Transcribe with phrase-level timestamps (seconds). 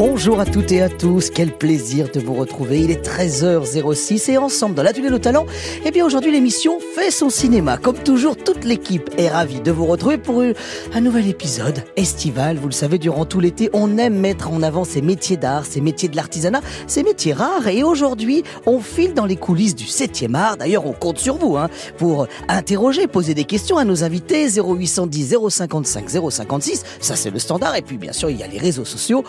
[0.00, 2.82] Bonjour à toutes et à tous, quel plaisir de vous retrouver.
[2.82, 5.46] Il est 13h06 et ensemble dans l'atelier nos talents,
[5.84, 7.78] eh bien aujourd'hui l'émission fait son cinéma.
[7.78, 12.58] Comme toujours, toute l'équipe est ravie de vous retrouver pour un nouvel épisode estival.
[12.58, 15.80] Vous le savez, durant tout l'été, on aime mettre en avant ces métiers d'art, ces
[15.80, 17.66] métiers de l'artisanat, ces métiers rares.
[17.66, 20.58] Et aujourd'hui, on file dans les coulisses du 7e art.
[20.58, 25.34] D'ailleurs, on compte sur vous hein, pour interroger, poser des questions à nos invités 0810
[25.48, 26.84] 055 056.
[27.00, 27.74] Ça, c'est le standard.
[27.74, 29.24] Et puis, bien sûr, il y a les réseaux sociaux.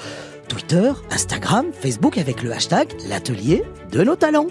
[0.49, 4.48] Twitter, Instagram, Facebook avec le hashtag l'atelier de nos talents.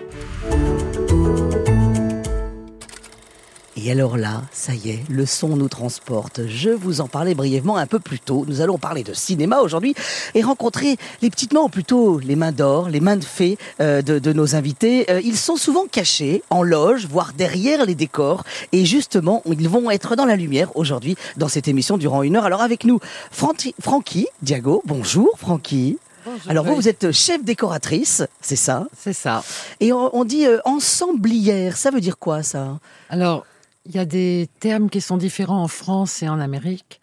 [3.81, 6.41] Et alors là, ça y est, le son nous transporte.
[6.49, 8.45] Je vous en parlais brièvement un peu plus tôt.
[8.49, 9.95] Nous allons parler de cinéma aujourd'hui
[10.35, 14.03] et rencontrer les petites mains, ou plutôt les mains d'or, les mains de fées euh,
[14.03, 15.09] de, de, nos invités.
[15.13, 18.43] Euh, ils sont souvent cachés en loge, voire derrière les décors.
[18.73, 22.47] Et justement, ils vont être dans la lumière aujourd'hui dans cette émission durant une heure.
[22.47, 22.99] Alors avec nous,
[23.31, 24.83] Francky Diago.
[24.87, 25.99] Bonjour Francky.
[26.25, 28.89] Bonjour, Alors vous, vous êtes chef décoratrice, c'est ça?
[28.99, 29.45] C'est ça.
[29.79, 32.81] Et on, on dit euh, ensemblière, ça veut dire quoi ça?
[33.09, 33.47] Alors,
[33.89, 37.01] il y a des termes qui sont différents en France et en Amérique.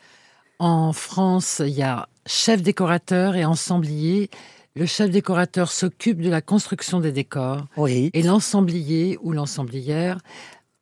[0.59, 4.29] En France, il y a chef décorateur et ensemblier.
[4.75, 7.65] Le chef décorateur s'occupe de la construction des décors.
[7.75, 8.11] Oui.
[8.13, 10.19] Et l'ensemblier ou l'ensemblière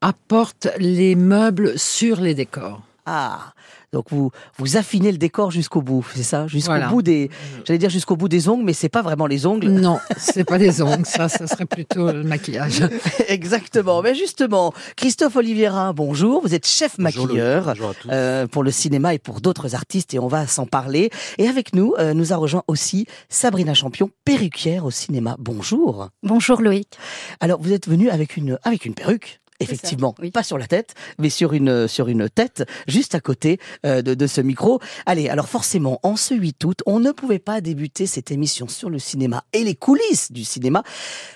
[0.02, 2.82] apporte les meubles sur les décors.
[3.06, 3.54] Ah,
[3.94, 6.88] donc vous vous affinez le décor jusqu'au bout, c'est ça, jusqu'au Voilà.
[6.90, 7.30] bout des,
[7.66, 9.70] j'allais dire jusqu'au bout des ongles, mais c'est pas vraiment les ongles.
[9.70, 12.82] Non, c'est pas les ongles, ça, ça serait plutôt le maquillage.
[13.30, 14.02] Exactement.
[14.02, 16.42] Mais justement, Christophe Oliveira, bonjour.
[16.42, 17.66] Vous êtes chef Bonjour, maquilleur.
[17.66, 18.10] Bonjour à tous.
[18.12, 21.10] euh, pour le cinéma et pour d'autres artistes, et on va s'en parler.
[21.38, 25.36] Et avec nous, euh, nous a rejoint aussi Sabrina Champion, perruquière au cinéma.
[25.40, 26.10] Bonjour.
[26.24, 26.88] Bonjour Loïc.
[27.40, 29.40] Alors, vous êtes venu avec une avec une perruque.
[29.64, 30.32] Effectivement, oui.
[30.32, 34.14] pas sur la tête, mais sur une sur une tête juste à côté euh, de,
[34.14, 34.80] de ce micro.
[35.06, 38.90] Allez, alors forcément, en ce 8 août, on ne pouvait pas débuter cette émission sur
[38.90, 40.84] le cinéma et les coulisses du cinéma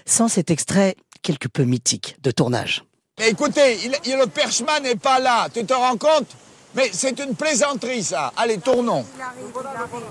[0.06, 2.84] sans cet extrait quelque peu mythique de tournage.
[3.20, 6.28] Mais écoutez, il, il- le perchman n'est pas là, tu te rends compte?
[6.76, 8.32] Mais c'est une plaisanterie, ça.
[8.38, 9.04] Allez, tournons.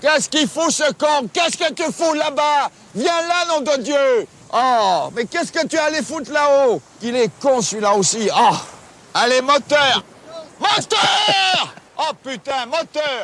[0.00, 1.28] Qu'est-ce qu'il fout, ce con?
[1.32, 2.70] Qu'est-ce que tu fous là-bas?
[2.94, 4.26] Viens là, nom de Dieu
[4.58, 6.80] Oh, mais qu'est-ce que tu allais foutre là-haut?
[7.02, 8.30] Il est con, celui-là aussi.
[8.34, 8.56] Oh
[9.12, 10.02] Allez, moteur!
[10.58, 13.22] Moteur Oh putain, moteur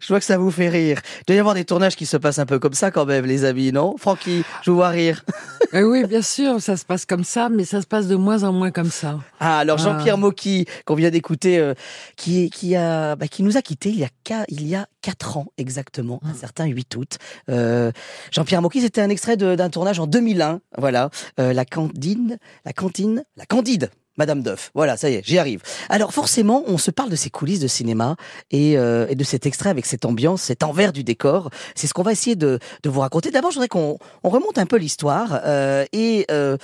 [0.00, 1.00] Je vois que ça vous fait rire.
[1.20, 3.26] Il doit y avoir des tournages qui se passent un peu comme ça quand même,
[3.26, 3.96] les amis, non?
[3.98, 5.24] Francky, je vous vois rire.
[5.72, 8.42] Eh oui, bien sûr, ça se passe comme ça, mais ça se passe de moins
[8.44, 9.18] en moins comme ça.
[9.40, 9.82] Ah, alors Ah.
[9.84, 11.74] Jean-Pierre Mocky, qu'on vient d'écouter, euh,
[12.16, 14.08] qui, qui, a, bah, qui nous a quittés il y a,
[14.48, 17.18] il y a quatre ans exactement, un certain 8 août.
[17.50, 17.90] Euh,
[18.30, 20.60] Jean-Pierre Mocky, c'était un extrait d'un tournage en 2001.
[20.78, 21.10] Voilà,
[21.40, 23.90] Euh, la cantine, la cantine, la candide.
[24.16, 24.70] Madame Duff.
[24.74, 25.62] Voilà, ça y est, j'y arrive.
[25.88, 28.16] Alors forcément, on se parle de ces coulisses de cinéma
[28.50, 31.50] et, euh, et de cet extrait avec cette ambiance, cet envers du décor.
[31.74, 33.30] C'est ce qu'on va essayer de, de vous raconter.
[33.30, 36.56] D'abord, je voudrais qu'on on remonte un peu l'histoire euh, et, euh,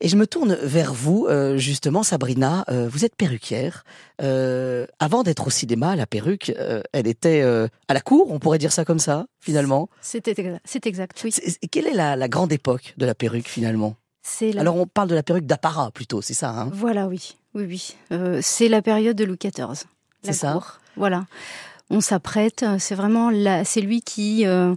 [0.00, 2.64] et je me tourne vers vous, euh, justement, Sabrina.
[2.68, 3.84] Euh, vous êtes perruquière.
[4.22, 8.38] Euh, avant d'être au cinéma, la perruque, euh, elle était euh, à la cour, on
[8.38, 9.88] pourrait dire ça comme ça, finalement.
[10.00, 10.26] C'est
[10.86, 11.34] exact, oui.
[11.70, 13.94] Quelle est la, la grande époque de la perruque, finalement?
[14.40, 14.60] La...
[14.60, 16.70] Alors, on parle de la perruque d'apparat, plutôt, c'est ça hein?
[16.72, 17.96] Voilà, oui, oui, oui.
[18.12, 19.86] Euh, c'est la période de Louis XIV.
[20.22, 20.52] C'est ça?
[20.52, 20.78] cour.
[20.96, 21.26] Voilà.
[21.90, 22.64] On s'apprête.
[22.78, 23.64] C'est vraiment la...
[23.64, 24.74] c'est lui qui euh,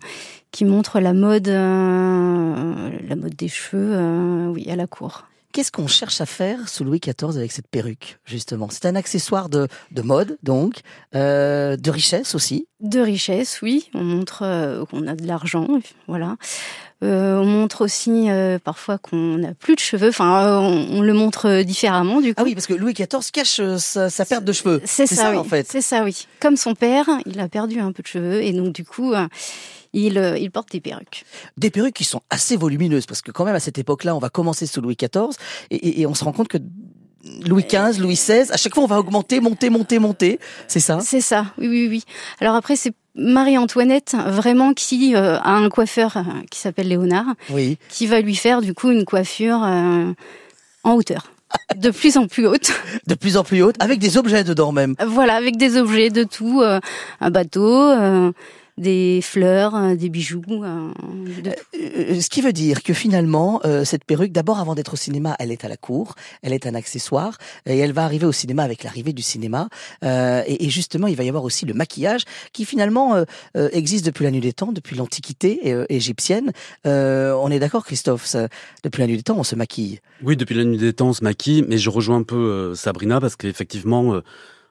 [0.52, 5.26] qui montre la mode, euh, la mode des cheveux, oui, à la cour.
[5.52, 8.68] Qu'est-ce qu'on cherche à faire sous Louis XIV avec cette perruque, justement?
[8.70, 10.82] C'est un accessoire de, de mode, donc,
[11.16, 12.68] euh, de richesse aussi?
[12.82, 13.90] De richesse, oui.
[13.96, 15.68] On montre euh, qu'on a de l'argent,
[16.08, 16.38] voilà.
[17.04, 20.10] Euh, on montre aussi euh, parfois qu'on n'a plus de cheveux.
[20.10, 22.42] Enfin, euh, on, on le montre différemment du coup.
[22.42, 24.82] Ah oui, parce que Louis XIV cache sa, sa perte de cheveux.
[24.86, 25.38] C'est ça, oui.
[25.38, 25.66] en fait.
[25.70, 26.28] C'est ça, oui.
[26.42, 29.14] Comme son père, il a perdu un peu de cheveux et donc du coup,
[29.94, 31.26] il, il porte des perruques.
[31.58, 34.30] Des perruques qui sont assez volumineuses, parce que quand même à cette époque-là, on va
[34.30, 35.30] commencer sous Louis XIV,
[35.72, 36.58] et, et- et on se rend compte que
[37.46, 40.40] Louis XV, Louis XVI, à chaque fois on va augmenter, monter, monter, monter.
[40.68, 41.00] C'est ça?
[41.02, 42.04] C'est ça, oui, oui, oui.
[42.40, 47.78] Alors après, c'est Marie-Antoinette vraiment qui euh, a un coiffeur euh, qui s'appelle Léonard, Oui.
[47.90, 50.12] qui va lui faire du coup une coiffure euh,
[50.84, 51.32] en hauteur,
[51.76, 52.72] de plus en plus haute.
[53.08, 54.96] De plus en plus haute, avec des objets dedans même.
[55.06, 57.92] Voilà, avec des objets de tout, un bateau,
[58.80, 60.42] des fleurs, euh, des bijoux.
[60.50, 60.90] euh,
[61.44, 61.56] de tout.
[61.76, 65.36] Euh, ce qui veut dire que finalement, euh, cette perruque, d'abord avant d'être au cinéma,
[65.40, 68.64] elle est à la cour, elle est un accessoire, et elle va arriver au cinéma
[68.64, 69.70] avec l'arrivée du cinéma.
[70.04, 72.24] Euh, et, et justement, il va y avoir aussi le maquillage,
[72.54, 73.26] qui finalement euh,
[73.58, 76.52] euh, existe depuis la nuit des temps, depuis l'Antiquité euh, égyptienne.
[76.88, 78.48] Euh, on est d'accord, Christophe ça,
[78.84, 80.00] Depuis la nuit des temps, on se maquille.
[80.24, 82.76] Oui, depuis la nuit des temps, on se maquille, mais je rejoins un peu euh,
[82.76, 84.22] Sabrina parce qu'effectivement, euh,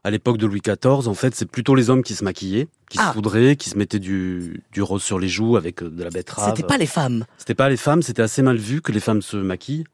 [0.09, 2.97] à l'époque de Louis XIV, en fait, c'est plutôt les hommes qui se maquillaient, qui
[2.99, 3.09] Ah.
[3.11, 6.09] se poudraient, qui se mettaient du, du rose sur les joues avec euh, de la
[6.09, 6.49] betterave.
[6.49, 7.27] C'était pas les femmes.
[7.37, 9.85] C'était pas les femmes, c'était assez mal vu que les femmes se maquillent.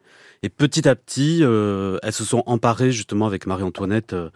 [0.45, 4.31] Et petit à petit, euh, elles se sont emparées justement avec Marie-Antoinette euh,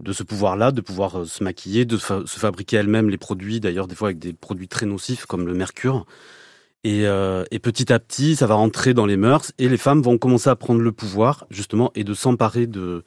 [0.00, 3.58] de ce pouvoir-là, de pouvoir euh, se maquiller, de fa- se fabriquer elles-mêmes les produits,
[3.58, 6.04] d'ailleurs des fois avec des produits très nocifs comme le mercure.
[6.84, 10.18] Et, et petit à petit, ça va rentrer dans les mœurs et les femmes vont
[10.18, 13.04] commencer à prendre le pouvoir justement et de s'emparer de,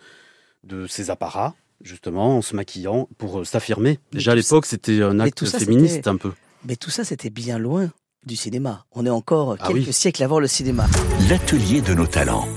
[0.64, 4.00] de ces apparats justement en se maquillant pour euh, s'affirmer.
[4.12, 6.32] Déjà à l'époque, c'était un acte tout ça, féministe un peu.
[6.66, 7.90] Mais tout ça, c'était bien loin
[8.26, 8.86] du cinéma.
[8.92, 9.94] On est encore Ah quelques oui.
[9.94, 10.88] siècles avant le cinéma.
[11.30, 12.48] L'atelier de nos talents.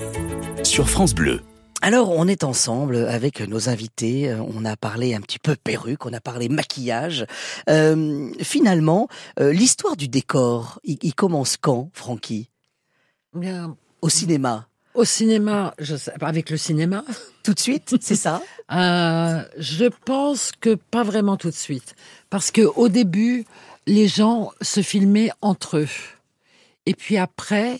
[0.63, 1.41] Sur France Bleu.
[1.81, 4.29] Alors, on est ensemble avec nos invités.
[4.29, 7.25] Euh, On a parlé un petit peu perruque, on a parlé maquillage.
[7.69, 9.07] Euh, finalement,
[9.39, 12.49] euh, l'histoire du décor, il, il commence quand, Francky?
[13.33, 14.67] Bien, Au cinéma
[14.99, 17.05] Au cinéma, je sais, avec le cinéma,
[17.43, 18.41] Tout de suite, c'est ça?
[18.71, 21.95] Euh, je pense que pas vraiment tout de suite,
[22.29, 23.45] parce que au début,
[23.87, 25.87] les gens se filmaient entre eux,
[26.85, 27.79] et puis après,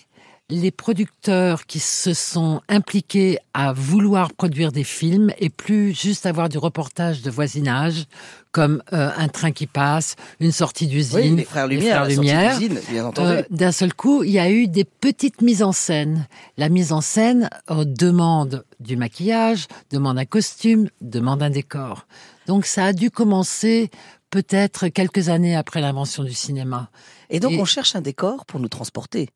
[0.52, 6.50] les producteurs qui se sont impliqués à vouloir produire des films et plus juste avoir
[6.50, 8.06] du reportage de voisinage,
[8.52, 12.16] comme euh, un train qui passe, une sortie d'usine, Oui, les frères Lumière, la sortie
[12.16, 12.58] Lumière.
[12.58, 13.30] d'usine, bien entendu.
[13.30, 16.28] Euh, D'un seul coup, il y a eu des petites mises en scène.
[16.58, 22.08] La mise en scène euh, demande du maquillage, demande un costume, demande un décor.
[22.48, 23.92] Donc ça a dû commencer
[24.32, 26.90] peut-être quelques années après l'invention du cinéma.
[27.30, 29.30] et donc, et- on cherche un décor pour nous transporter.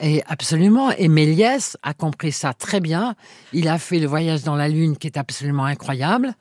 [0.00, 0.90] Et absolument.
[0.92, 3.14] Et Méliès a compris ça très bien.
[3.52, 6.34] Il a fait le voyage dans la Lune qui est absolument incroyable.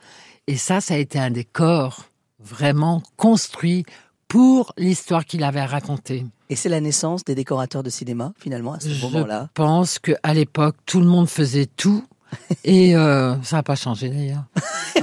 [0.47, 2.05] Et ça, ça a été un décor
[2.39, 3.83] vraiment construit
[4.27, 6.25] pour l'histoire qu'il avait à raconter.
[6.49, 9.49] Et c'est la naissance des décorateurs de cinéma, finalement, à ce Je moment-là.
[9.53, 12.05] pense que à l'époque, tout le monde faisait tout.
[12.63, 14.43] Et euh, ça n'a pas changé d'ailleurs.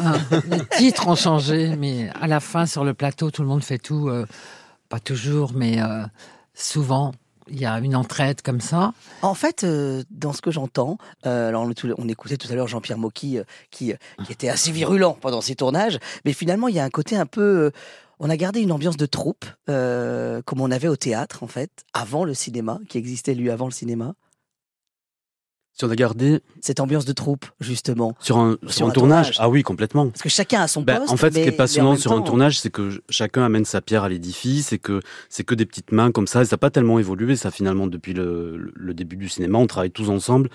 [0.01, 0.19] Hein,
[0.51, 3.79] les titres ont changé, mais à la fin, sur le plateau, tout le monde fait
[3.79, 4.09] tout.
[4.09, 4.27] euh,
[4.89, 6.03] pas toujours, mais euh,
[6.53, 7.13] souvent,
[7.49, 8.93] il y a une entraide comme ça.
[9.23, 13.39] En fait, euh, dans ce que j'entends, euh, on, écoutait tout à l'heure Jean-Pierre Mocky
[13.39, 13.95] euh, qui,
[14.29, 17.71] était assez virulent pendant ses tournages, mais finalement il y a un côté un peu,
[18.19, 22.25] on a gardé une ambiance de troupe comme on avait au théâtre en fait, avant
[22.25, 24.15] le cinéma, qui existait lui avant le cinéma.
[25.77, 28.93] Si on a gardé Cette ambiance de troupe justement, sur un, sur Sur un un
[28.93, 29.37] tournage, tournage.
[29.41, 30.09] ah oui, complètement.
[30.09, 31.11] parce que chacun a son Ben, poste.
[31.13, 34.05] en fait, ce qui est passionnant sur un tournage, c'est que chacun amène sa pierre
[34.05, 36.71] à l'édifice, et que c'est que des petites mains comme ça, et ça n'a pas
[36.71, 40.49] tellement évolué, ça finalement depuis le, le début du cinéma, on travaille tous ensemble.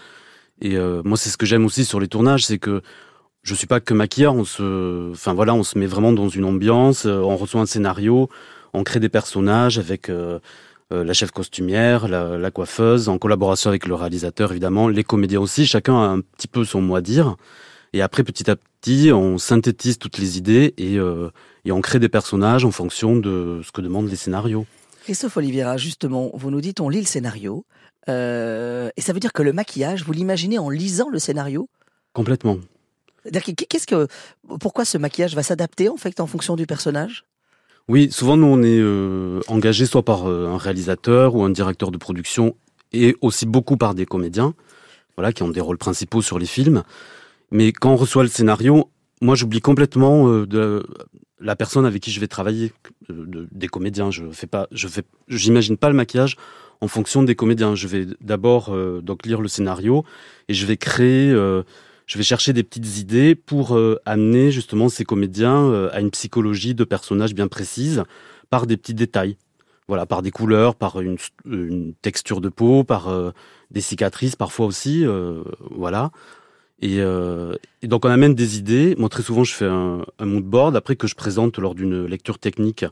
[0.62, 2.82] Et euh, moi, c'est ce que j'aime aussi sur les tournages, c'est que
[3.44, 6.46] je suis pas que maquilleur, on se, enfin voilà, on se met vraiment dans une
[6.46, 8.30] ambiance, euh, on reçoit un scénario,
[8.74, 10.40] on crée des personnages avec euh,
[10.92, 15.40] euh, la chef costumière, la, la coiffeuse, en collaboration avec le réalisateur évidemment, les comédiens
[15.40, 17.36] aussi, chacun a un petit peu son mot à dire.
[17.94, 21.30] Et après, petit à petit, on synthétise toutes les idées et, euh,
[21.66, 24.66] et on crée des personnages en fonction de ce que demandent les scénarios.
[25.04, 27.66] Christophe Oliveira, justement, vous nous dites on lit le scénario,
[28.08, 31.70] euh, et ça veut dire que le maquillage, vous l'imaginez en lisant le scénario?
[32.14, 32.58] Complètement.
[33.32, 34.08] Qu'est-ce que,
[34.60, 37.26] pourquoi ce maquillage va s'adapter en fait en fonction du personnage?
[37.90, 41.90] Oui, souvent nous on est euh, engagé soit par euh, un réalisateur ou un directeur
[41.90, 42.56] de production
[42.94, 44.54] et aussi beaucoup par des comédiens,
[45.18, 46.84] voilà, qui ont des rôles principaux sur les films.
[47.50, 48.92] Mais quand on reçoit le scénario,
[49.22, 50.84] moi j'oublie complètement euh,
[51.42, 52.72] la personne avec qui je vais travailler,
[53.10, 54.12] euh, de- des comédiens.
[54.12, 56.36] Je fais pas, je fais, j'imagine pas le maquillage
[56.82, 57.74] en fonction des comédiens.
[57.74, 58.72] Je vais d'abord
[59.02, 60.06] donc lire le scénario
[60.48, 61.34] et je vais créer.
[62.10, 66.00] Euh, je vais chercher des petites idées pour euh, amener justement ces comédiens euh, à
[66.02, 68.04] une psychologie de personnages bien précise
[68.50, 69.38] par des petits détails.
[69.88, 73.32] Voilà, par des couleurs, par une, une texture de peau, par euh,
[73.72, 75.04] des cicatrices parfois aussi.
[75.06, 76.12] euh, voilà.
[76.82, 78.96] Et, euh, et donc on amène des idées.
[78.98, 82.06] Moi très souvent je fais un, un mood board après que je présente lors d'une
[82.06, 82.86] lecture technique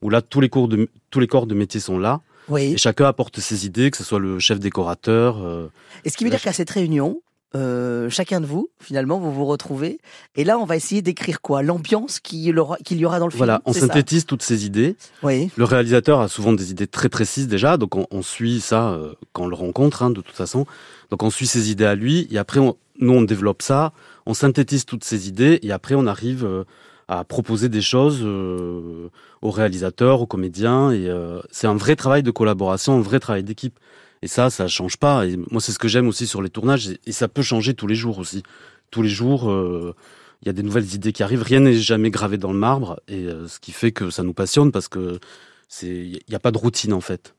[0.00, 2.72] où là tous les cours de tous les corps de métier sont là Oui.
[2.74, 5.44] et chacun apporte ses idées, que ce soit le chef décorateur.
[5.44, 5.68] euh,
[6.04, 7.20] Et ce qui veut dire qu'à cette réunion,
[7.54, 9.98] euh, chacun de vous, finalement, vous vous retrouvez.
[10.36, 11.62] Et là, on va essayer d'écrire quoi?
[11.62, 13.38] L'ambiance qu'il y aura qu'il y aura dans le film.
[13.38, 13.80] voilà, on ça?
[13.80, 14.96] synthétise toutes ces idées.
[15.22, 15.50] Oui.
[15.56, 19.14] Le réalisateur a souvent des idées très précises déjà, donc on, on suit ça euh,
[19.32, 20.66] quand on le rencontre, hein, de toute façon.
[21.10, 23.92] Donc on suit ses idées à lui, et après on- nous on développe ça,
[24.26, 26.64] on synthétise toutes ces idées, et après on arrive euh,
[27.08, 29.08] à proposer des choses euh,
[29.42, 31.06] au réalisateur, aux comédiens, et
[31.50, 33.78] c'est un vrai travail de collaboration, un vrai travail d'équipe.
[34.24, 35.26] Et ça, ça change pas.
[35.26, 37.86] Et moi, c'est ce que j'aime aussi sur les tournages, et, ça peut changer tous
[37.86, 38.42] les jours aussi.
[38.90, 39.94] Tous les jours, euh,
[40.40, 41.42] il y a des nouvelles idées qui arrivent.
[41.42, 44.32] Rien n'est jamais gravé dans le marbre, et euh, ce qui fait que ça nous
[44.32, 45.20] passionne parce que
[45.68, 47.34] c'est, il n'y a pas de routine en fait.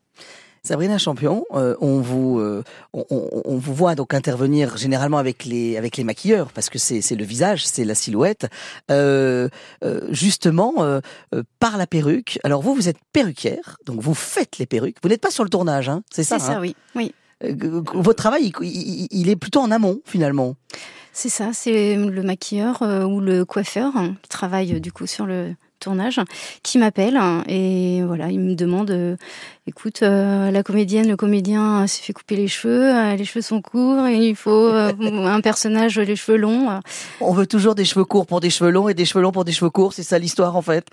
[0.66, 5.46] Sabrina Champion, euh, on vous euh, on, on- on vous voit donc intervenir généralement avec
[5.46, 8.48] les avec les maquilleurs parce que c'est le visage, c'est la silhouette.
[8.92, 9.48] Euh,
[10.10, 10.74] justement
[11.60, 12.40] par la perruque.
[12.44, 14.98] Alors vous vous êtes perruquière, donc vous faites les perruques.
[15.04, 16.40] Vous n'êtes pas sur le tournage, hein C'est ça.
[16.40, 16.76] C'est ça, hein oui.
[16.96, 17.14] Oui.
[17.44, 20.56] Votre travail, il, il- il est plutôt en amont finalement.
[21.14, 25.54] C'est ça, c'est le maquilleur ou le coiffeur hein, qui travaille du coup sur le
[25.86, 26.20] tournage
[26.64, 29.16] qui m'appelle hein, et voilà, il me demande euh,
[29.68, 33.62] écoute euh, la comédienne, le comédien s'est fait couper les cheveux, euh, les cheveux sont
[33.62, 36.80] courts et il faut un personnage les cheveux longs.
[37.22, 39.46] On veut toujours des cheveux courts pour des cheveux longs et des cheveux longs pour
[39.46, 39.94] des cheveux courts.
[39.94, 40.88] C'est ça l'histoire en fait.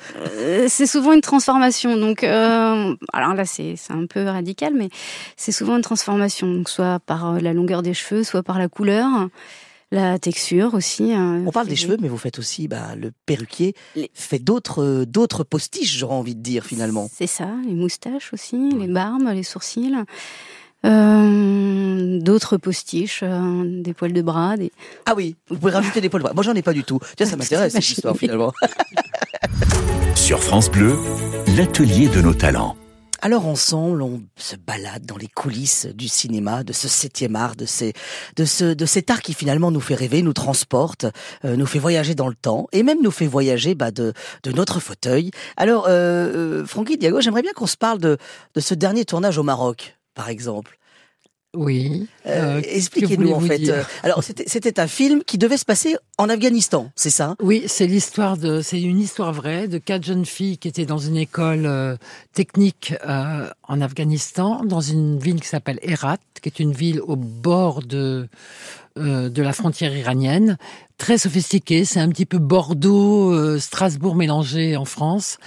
[0.68, 1.96] C'est souvent une transformation.
[1.96, 4.90] Donc, alors là, c'est un peu radical, mais
[5.37, 6.52] c'est souvent une transformation.
[6.52, 9.28] Donc, soit par la longueur des cheveux, soit par la couleur,
[9.92, 11.12] la texture aussi.
[11.12, 14.82] euh, On parle des cheveux, mais vous faites aussi, bah, le perruquier Les- fait d'autres
[14.82, 17.08] euh, d'autres postiches, j'aurais envie de dire finalement.
[17.14, 19.94] C'est ça, les moustaches aussi, les barbes, les sourcils.
[20.84, 24.72] Euh, d'autres postiches, euh, des poils de bras, des...
[25.06, 26.34] Ah oui, vous pouvez rajouter des poils de bras.
[26.34, 26.99] Moi, j'en ai pas du tout.
[27.16, 28.52] Tiens, ça m'intéresse cette histoire finalement.
[30.16, 30.96] Sur France Bleu,
[31.56, 32.76] l'atelier de nos talents.
[33.25, 37.67] Alors ensemble, on se balade dans les coulisses du cinéma, de ce septième art, de,
[37.67, 37.93] ces,
[38.35, 41.07] de, ce, de cet art qui finalement nous fait rêver, nous transporte,
[41.45, 44.12] euh, nous fait voyager dans le temps et même nous fait voyager bah, de,
[44.43, 45.31] de notre fauteuil.
[45.57, 48.19] Alors, euh, euh, Francky Diago, j'aimerais bien qu'on se parle de,
[48.57, 50.76] de ce dernier tournage au Maroc, par exemple.
[51.54, 52.09] Oui.
[52.26, 53.59] Euh, Euh, que Expliquez-nous en fait.
[53.59, 57.37] dire Euh, Alors, c'était un film qui devait se passer en Afghanistan, c'est ça?
[57.42, 60.99] Oui, c'est l'histoire de, c'est une histoire vraie de quatre jeunes filles qui étaient dans
[60.99, 61.97] une école euh,
[62.32, 67.16] technique euh, en Afghanistan, dans une ville qui s'appelle Herat, qui est une ville au
[67.16, 68.28] bord de
[68.94, 70.59] de la frontière iranienne,
[70.99, 71.87] très sophistiquée.
[71.87, 75.38] C'est un petit peu Bordeaux, Strasbourg mélangé en France.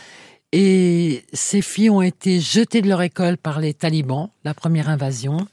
[0.52, 5.48] Et ces filles ont été jetées de leur école par les talibans, la première invasion.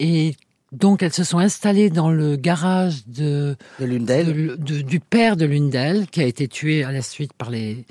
[0.00, 0.34] Et
[0.72, 4.34] donc elles se sont installées dans le garage de De l'une d'elles.
[4.34, 7.50] de- de- du père de l'une d'elles, qui a été tué à la suite par
[7.50, 7.84] les,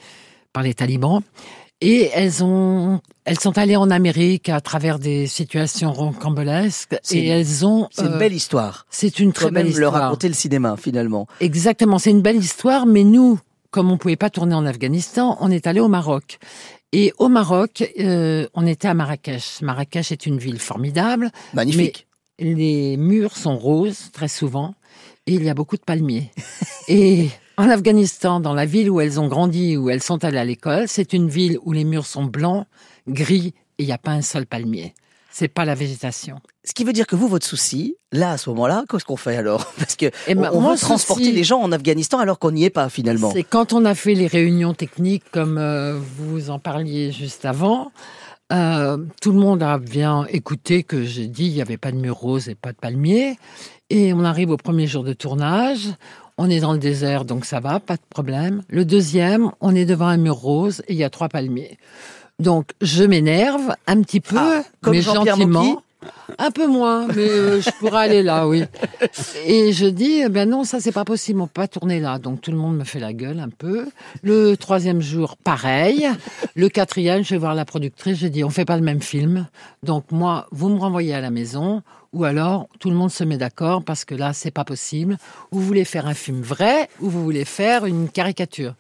[0.53, 1.21] par les talibans.
[1.79, 7.27] Et elles ont, elles sont allées en Amérique à travers des situations rocambolesques C'est- et
[7.27, 7.87] elles ont.
[7.91, 8.87] C'est une euh, belle histoire.
[8.89, 9.93] C'est une très belle histoire.
[9.93, 11.27] raconter le cinéma finalement.
[11.39, 15.51] Exactement, c'est une belle histoire, mais nous, comme on pouvait pas tourner en Afghanistan, on
[15.51, 16.39] est allé au Maroc.
[16.93, 19.61] Et au Maroc, euh, on était à Marrakech.
[19.61, 21.31] Marrakech est une ville formidable.
[21.53, 22.07] Magnifique.
[22.39, 24.75] Les murs sont roses, très souvent,
[25.25, 26.31] et il y a beaucoup de palmiers.
[26.87, 30.45] et en Afghanistan, dans la ville où elles ont grandi, où elles sont allées à
[30.45, 32.65] l'école, c'est une ville où les murs sont blancs,
[33.07, 34.93] gris, et il n'y a pas un seul palmier.
[35.39, 36.39] C'est pas la végétation.
[36.63, 39.35] Ce qui veut dire que vous, votre souci, là, à ce moment-là, qu'est-ce qu'on fait
[39.35, 42.39] alors Parce que Et on, ben, on veut transporter souci- les gens en Afghanistan alors
[42.39, 43.29] qu'on n'y est pas finalement.
[43.31, 47.91] C'est quand on a fait les réunions techniques, comme euh, vous en parliez juste avant,
[48.51, 51.97] euh, tout le monde a bien écouté que j'ai dit il n'y avait pas de
[51.97, 53.37] mur rose et pas de palmier.
[53.91, 55.87] Et on arrive au premier jour de tournage.
[56.39, 58.63] On est dans le désert, donc ça va, pas de problème.
[58.69, 61.77] Le deuxième, on est devant un mur rose et il y a trois palmiers.
[62.39, 65.81] Donc je m'énerve un petit peu, Ah, comme mais gentiment.
[66.37, 68.63] Un peu moins, mais euh, je pourrais aller là, oui.
[69.45, 72.19] Et je dis, eh ben non, ça c'est pas possible, on peut pas tourner là.
[72.19, 73.87] Donc tout le monde me fait la gueule un peu.
[74.21, 76.07] Le troisième jour, pareil.
[76.55, 79.47] Le quatrième, je vais voir la productrice, je dis, on fait pas le même film.
[79.81, 81.81] Donc moi, vous me renvoyez à la maison,
[82.13, 85.17] ou alors tout le monde se met d'accord parce que là, c'est pas possible.
[85.51, 88.75] Vous voulez faire un film vrai, ou vous voulez faire une caricature?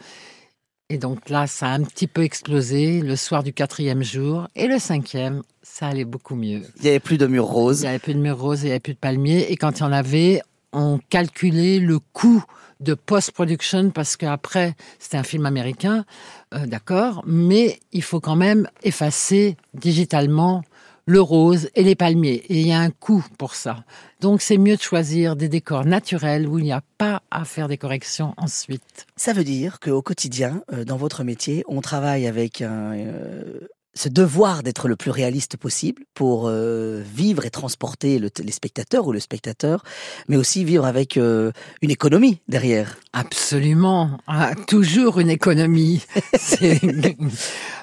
[0.89, 4.47] Et donc là, ça a un petit peu explosé le soir du quatrième jour.
[4.55, 6.61] Et le cinquième, ça allait beaucoup mieux.
[6.77, 7.81] Il n'y avait plus de mur Il rose.
[7.81, 9.47] n'y avait plus de murs roses et il n'y avait plus de palmiers.
[9.51, 10.41] Et quand il y en avait,
[10.71, 12.41] on calculait le coût
[12.79, 16.05] de post-production parce qu'après, c'était un film américain,
[16.53, 20.63] euh, d'accord, mais il faut quand même effacer digitalement
[21.07, 22.43] le rose et les palmiers.
[22.49, 23.83] Et il y a un coût pour ça.
[24.19, 27.67] Donc c'est mieux de choisir des décors naturels où il n'y a pas à faire
[27.67, 29.07] des corrections ensuite.
[29.15, 33.59] Ça veut dire qu'au quotidien, euh, dans votre métier, on travaille avec un, euh,
[33.97, 39.07] ce devoir d'être le plus réaliste possible pour euh, vivre et transporter le, les spectateurs
[39.07, 39.83] ou le spectateur,
[40.27, 41.51] mais aussi vivre avec euh,
[41.81, 42.97] une économie derrière.
[43.13, 46.05] Absolument, Ah, toujours une économie.
[46.37, 46.79] C'est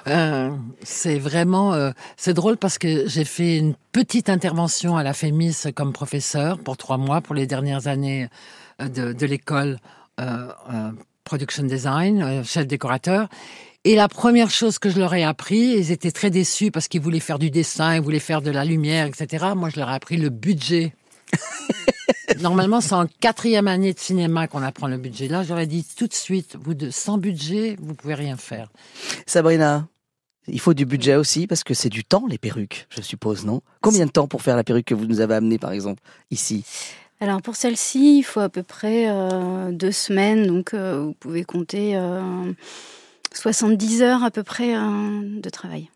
[0.07, 0.49] euh,
[0.83, 5.93] c'est vraiment c'est drôle parce que j'ai fait une petite intervention à la FEMIS comme
[5.93, 8.29] professeur pour trois mois pour les dernières années
[8.79, 9.77] de, de l'école
[11.23, 13.27] production design, chef décorateur.
[13.87, 17.01] Et la première chose que je leur ai appris, ils étaient très déçus parce qu'ils
[17.01, 19.45] voulaient faire du dessin, ils voulaient faire de la lumière, etc.
[19.55, 20.95] Moi, je leur ai appris le budget.
[22.41, 25.27] Normalement, c'est en quatrième année de cinéma qu'on apprend le budget.
[25.27, 28.69] Là, j'aurais dit tout de suite, vous, de, sans budget, vous pouvez rien faire.
[29.27, 29.87] Sabrina,
[30.47, 33.61] Il faut du budget aussi parce que c'est du temps les perruques, je suppose, non?
[33.81, 36.01] Combien de temps pour faire la perruque que vous nous avez amenée par exemple
[36.31, 36.65] ici?
[37.19, 41.43] Alors pour celle-ci, il faut à peu près euh, deux semaines, donc euh, vous pouvez
[41.43, 42.51] compter euh,
[43.35, 44.79] 70 heures à peu près euh,
[45.23, 45.89] de travail.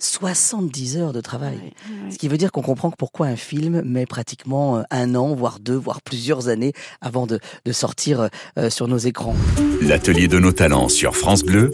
[0.00, 1.56] 70 heures de travail.
[1.56, 2.10] Ouais, ouais.
[2.10, 5.60] Ce qui veut dire qu'on comprend pourquoi un film met pratiquement euh, un an, voire
[5.60, 8.28] deux, voire plusieurs années avant de, de sortir
[8.58, 9.34] euh, sur nos écrans.
[9.80, 11.72] L'atelier de nos talents sur France Bleu,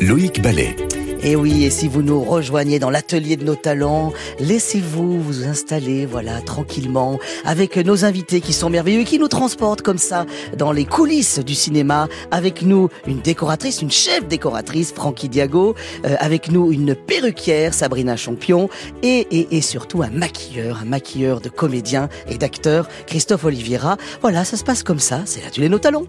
[0.00, 0.76] Loïc Ballet.
[1.22, 6.06] Et oui, et si vous nous rejoignez dans l'atelier de nos talents, laissez-vous vous installer,
[6.06, 10.24] voilà, tranquillement, avec nos invités qui sont merveilleux et qui nous transportent comme ça
[10.56, 12.08] dans les coulisses du cinéma.
[12.30, 15.74] Avec nous, une décoratrice, une chef décoratrice, Francky Diago.
[16.06, 18.70] Euh, avec nous, une perruquière, Sabrina Champion.
[19.02, 23.98] Et, et, et surtout un maquilleur, un maquilleur de comédiens et d'acteurs, Christophe Oliveira.
[24.22, 26.04] Voilà, ça se passe comme ça, c'est l'atelier de nos talents.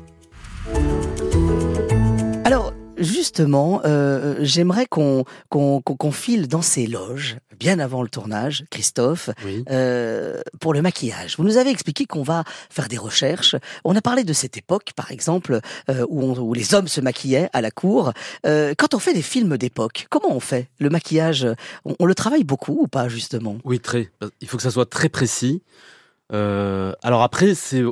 [3.01, 5.25] Justement, euh, j'aimerais qu'on
[6.11, 9.63] file dans ces loges, bien avant le tournage, Christophe, Oui.
[9.71, 11.35] euh, pour le maquillage.
[11.37, 13.55] Vous nous avez expliqué qu'on va faire des recherches.
[13.83, 17.01] On a parlé de cette époque, par exemple, euh, où, on- où les hommes se
[17.01, 18.13] maquillaient à la cour.
[18.43, 21.47] Quand on fait des films d'époque, comment on fait Le maquillage,
[21.85, 23.57] on, on le travaille beaucoup ou pas, justement?
[23.63, 24.11] Oui, très.
[24.41, 25.63] Il faut que ça soit très précis.
[26.31, 27.83] Alors après, c'est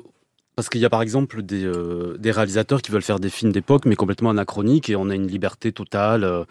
[0.60, 3.54] parce qu'il y a par exemple des, euh, des réalisateurs qui veulent faire des films
[3.54, 6.26] d'époque, mais complètement anachroniques, et on a une liberté totale.
[6.26, 6.44] euh,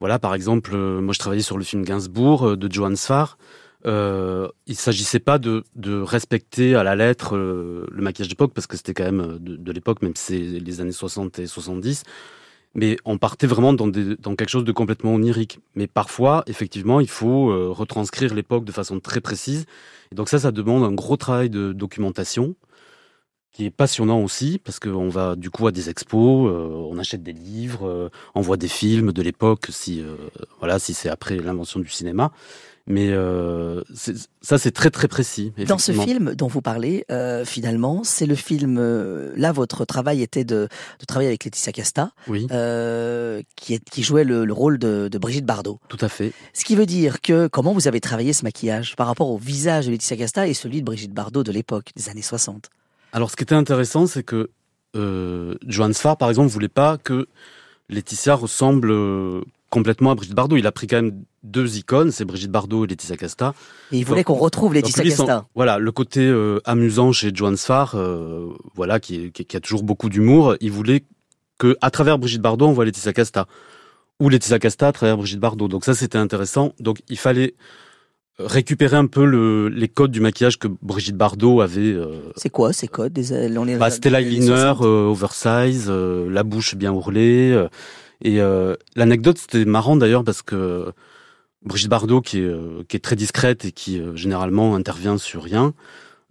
[0.00, 3.38] voilà, par exemple, euh, moi je travaillais sur le film Gainsbourg de Johan Sfar.
[3.86, 5.62] Euh, il s'agissait pas de,
[6.02, 10.16] respecter à la lettre le maquillage d'époque, parce que c'était quand même de, l'époque, même
[10.16, 12.02] si c'est les années 60 et 70.
[12.74, 15.60] Mais on partait vraiment dans, dans quelque chose de complètement onirique.
[15.76, 19.66] Mais parfois, effectivement, il faut retranscrire l'époque de façon très précise.
[20.10, 22.56] Et donc ça, ça demande un gros travail de documentation
[23.52, 27.22] qui est passionnant aussi parce qu'on va du coup à des expos, euh, on achète
[27.22, 30.14] des livres, euh, on voit des films de l'époque si euh,
[30.60, 32.30] voilà si c'est après l'invention du cinéma.
[32.90, 33.12] Mais
[34.40, 35.52] ça c'est très très précis.
[35.66, 37.04] Dans ce film dont vous parlez,
[37.44, 38.80] finalement, c'est le film.
[39.36, 42.46] là, votre travail était de, de travailler avec Laetitia Casta, Oui,
[43.56, 45.78] qui, est, qui jouait le, le rôle de, de Brigitte Bardot.
[45.88, 46.32] tout à fait.
[46.54, 49.84] Ce qui veut dire que comment vous avez travaillé ce maquillage par rapport au visage
[49.84, 52.70] de Laetitia Casta et celui de Brigitte Bardot de l'époque, des années 60.
[53.12, 54.50] Alors, ce qui était intéressant, c'est que
[54.96, 57.26] euh, Johan Sfar, par exemple, voulait pas que
[57.88, 59.40] Laetitia ressemble euh,
[59.70, 60.56] complètement à Brigitte Bardot.
[60.56, 63.54] Il a pris quand même deux icônes, c'est Brigitte Bardot et Laetitia Casta.
[63.92, 65.46] Et il voulait qu'on retrouve Laetitia Casta.
[65.54, 70.08] voilà, le côté euh, amusant chez Johan Sfar, euh, voilà, qui, qui a toujours beaucoup
[70.08, 70.56] d'humour.
[70.60, 71.04] Il voulait
[71.58, 73.46] que, à travers Brigitte Bardot, on voit Laetitia Casta,
[74.20, 75.68] ou Laetitia Casta à travers Brigitte Bardot.
[75.68, 76.72] Donc ça, c'était intéressant.
[76.80, 77.54] Donc il fallait
[78.38, 81.80] récupérer un peu le, les codes du maquillage que Brigitte Bardot avait.
[81.92, 84.82] euh, C'est quoi ces codes des, on est bah, c'était l'eyeliner, 60.
[84.82, 87.50] euh, oversize, euh, la bouche bien ourlée.
[87.52, 87.68] euh,
[88.22, 90.92] et euh, l'anecdote, c'était marrant d'ailleurs parce que
[91.64, 95.42] Brigitte Bardot, qui est, euh, qui est très discrète et qui euh, généralement intervient sur
[95.42, 95.72] rien,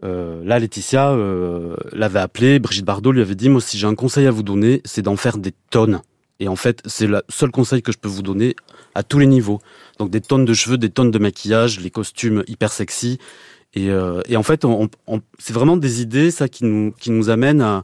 [0.03, 2.59] euh, là, Laetitia euh, l'avait appelé.
[2.59, 5.15] Brigitte Bardot lui avait dit, moi, si j'ai un conseil à vous donner, c'est d'en
[5.15, 6.01] faire des tonnes.
[6.39, 8.55] Et en fait, c'est le seul conseil que je peux vous donner
[8.95, 9.59] à tous les niveaux.
[9.99, 13.17] Donc des tonnes de cheveux, des tonnes de maquillage, les costumes hyper sexy.
[13.73, 17.11] Et, euh, et en fait, on, on- c'est vraiment des idées, ça, qui nous, qui
[17.11, 17.83] nous amènent à,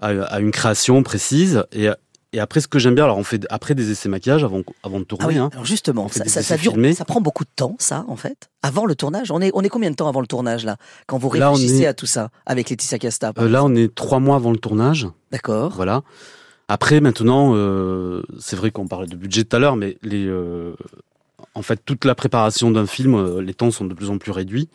[0.00, 1.64] à, à une création précise.
[1.72, 1.88] Et,
[2.32, 4.98] et après, ce que j'aime bien, alors on fait après des essais maquillage avant, avant
[4.98, 5.26] de Ah tourner.
[5.26, 5.50] oui, hein.
[5.52, 8.48] alors justement, ça, ça, ça dure, ça prend beaucoup de temps, ça, en fait.
[8.62, 11.18] Avant le tournage, on est, on est combien de temps avant le tournage là, quand
[11.18, 14.20] vous Là, réfléchissez est- à tout ça avec Laetitia Casta Euh, là, on est trois
[14.20, 15.06] mois avant le tournage.
[15.32, 15.72] D'accord.
[15.74, 16.02] Voilà.
[16.72, 20.72] Après, maintenant, euh, c'est vrai qu'on parlait de budget tout à l'heure, mais les, euh,
[21.54, 24.30] en fait, toute la préparation d'un film, euh, les temps sont de plus en plus
[24.30, 24.68] réduits.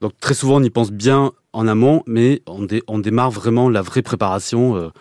[0.00, 3.68] Donc, très souvent, on y pense bien en amont, mais on, dé- on démarre vraiment
[3.68, 4.92] la vraie préparation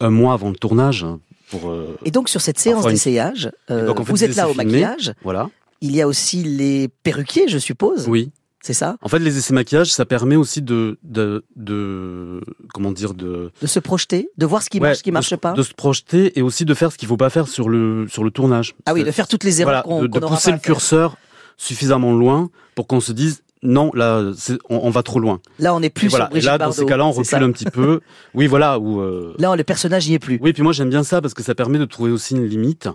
[0.00, 1.02] un mois avant le tournage.
[1.02, 1.18] hein,
[1.50, 4.54] Pour, Et donc sur cette séance une- d'essayage, donc, en fait, vous êtes là au
[4.54, 5.12] maquillage.
[5.24, 5.50] voilà.
[5.80, 8.06] Il y a aussi les perruquiers, je suppose.
[8.08, 8.30] Oui.
[8.60, 8.96] C'est ça?
[9.02, 12.40] En fait, les essais maquillage, ça permet aussi de, de, de
[12.74, 15.14] comment dire, de, De se projeter, de voir ce qui Ouais, marche, ce qui de
[15.14, 15.52] marche pas.
[15.52, 18.24] de se projeter et aussi de faire ce qu'il faut pas faire sur le, sur
[18.24, 18.74] le tournage.
[18.86, 20.58] Ah oui, de faire toutes les erreurs voilà, qu'on de, de qu'on n'aura pousser le
[20.58, 21.16] curseur
[21.56, 25.40] suffisamment loin pour qu'on se dise non là c'est- on, on va trop loin.
[25.58, 26.26] Là, on n'est plus Et voilà.
[26.26, 28.00] sur Brigitte là dans ces cas-là on recule un petit peu.
[28.34, 30.38] Oui voilà ou euh, Là, le personnage n'y est plus.
[30.40, 32.88] oui puis moi j'aime bien ça parce que ça permet de trouver aussi une limite.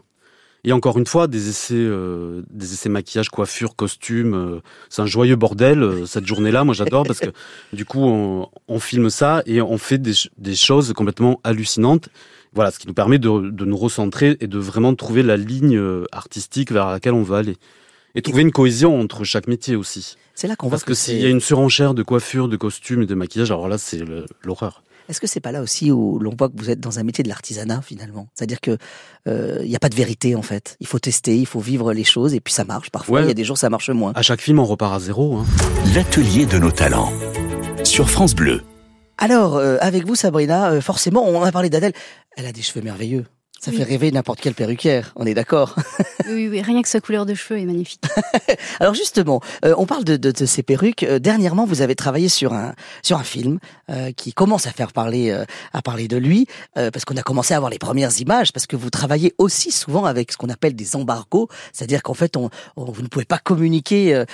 [0.66, 5.06] Et encore une fois des essais euh, des essais maquillage coiffure costume euh, c'est un
[5.06, 7.32] joyeux bordel euh, cette journée-là moi j'adore parce que
[7.74, 12.08] du coup on, on filme ça et on fait des, des choses complètement hallucinantes.
[12.56, 15.76] Voilà, ce qui nous permet de, de nous recentrer et de vraiment trouver la ligne
[15.76, 17.58] euh, artistique vers laquelle on veut aller.
[18.16, 20.18] Et trouver une cohésion entre chaque métier aussi.
[20.36, 22.56] C'est là qu'on voit Parce que c'est- s'il y a une surenchère de coiffure, de
[22.56, 24.04] costumes et de maquillage, alors là, c'est
[24.44, 24.84] l'horreur.
[25.10, 27.24] Est-ce que c'est pas là aussi où l'on voit que vous êtes dans un métier
[27.24, 28.28] de l'artisanat finalement?
[28.34, 28.78] C'est-à-dire que
[29.28, 30.78] il n'y a pas de vérité en fait.
[30.80, 32.90] Il faut tester, il faut vivre les choses et puis ça marche.
[32.90, 34.14] Parfois, il y a des jours ça marche moins.
[34.16, 35.38] À chaque film, on repart à zéro.
[35.38, 35.46] Hein.
[35.96, 37.12] L'atelier de nos talents
[37.84, 38.62] sur France Bleu.
[39.18, 41.94] Alors, avec vous Sabrina, forcément, on a parlé d'Adèle.
[42.36, 43.26] Elle a des cheveux merveilleux.
[43.64, 45.78] Ça fait rêver n'importe quelle perruquière, on est d'accord
[46.28, 48.02] oui, oui, rien que sa couleur de cheveux est magnifique.
[48.82, 51.04] Alors justement, euh, on parle de, de, de, ces perruques.
[51.04, 54.92] Euh, dernièrement, vous avez travaillé sur un sur un film euh, qui commence à faire
[54.92, 55.32] parler
[55.72, 58.76] à parler de lui, parce qu'on a commencé à avoir les premières images, parce que
[58.76, 63.02] vous travaillez aussi souvent avec ce qu'on appelle des embargos, c'est-à-dire qu'en fait, on, vous
[63.02, 64.26] ne pouvez pas communiquer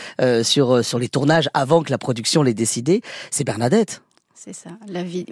[0.42, 3.04] sur sur les tournages avant que la production l'ait décidé.
[3.30, 4.02] C'est Bernadette.
[4.34, 5.26] C'est ça, la vie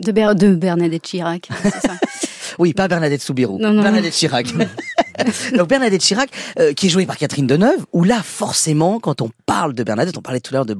[0.00, 1.50] de, de Bernadette Chirac.
[1.62, 1.96] C'est ça.
[2.58, 3.58] Oui, pas Bernadette Soubirou.
[3.58, 4.46] Bernadette Chirac.
[5.56, 9.30] Donc Bernadette Chirac, euh, qui est jouée par Catherine Deneuve, où là, forcément, quand on
[9.46, 10.76] parle de Bernadette, on parlait tout à l'heure de,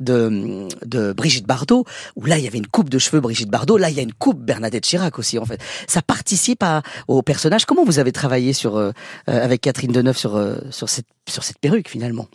[0.00, 1.84] de, de Brigitte Bardot,
[2.16, 4.02] où là, il y avait une coupe de cheveux Brigitte Bardot, là, il y a
[4.02, 5.60] une coupe Bernadette Chirac aussi, en fait.
[5.86, 7.64] Ça participe à, au personnage.
[7.64, 8.90] Comment vous avez travaillé sur, euh,
[9.28, 12.26] euh, avec Catherine Deneuve sur, sur, cette, sur cette perruque, finalement?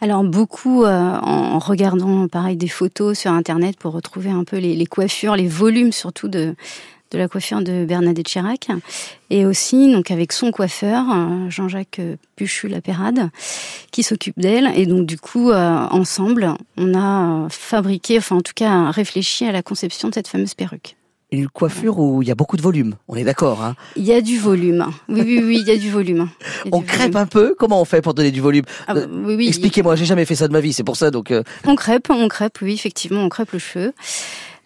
[0.00, 4.86] Alors, beaucoup en regardant, pareil, des photos sur Internet pour retrouver un peu les, les
[4.86, 6.54] coiffures, les volumes surtout de
[7.10, 8.68] de la coiffure de Bernadette Chirac,
[9.30, 12.00] et aussi donc avec son coiffeur euh, Jean-Jacques
[12.36, 13.30] Puchu Lapérade,
[13.90, 14.70] qui s'occupe d'elle.
[14.76, 19.52] Et donc du coup, euh, ensemble, on a fabriqué, enfin en tout cas réfléchi à
[19.52, 20.96] la conception de cette fameuse perruque.
[21.30, 24.14] Une coiffure où il y a beaucoup de volume, on est d'accord hein Il y
[24.14, 24.86] a du volume.
[25.10, 26.30] Oui, oui, oui, il y a du volume.
[26.72, 27.54] on crêpe un peu?
[27.58, 28.64] Comment on fait pour donner du volume?
[28.86, 31.10] Ah bah, oui, oui, Expliquez-moi, j'ai jamais fait ça de ma vie, c'est pour ça
[31.10, 31.30] donc.
[31.30, 31.42] Euh.
[31.66, 33.92] On crêpe, on crêpe, oui, effectivement, on crêpe le cheveu.